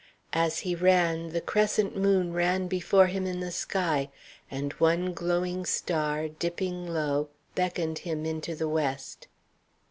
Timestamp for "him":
3.05-3.27, 7.99-8.25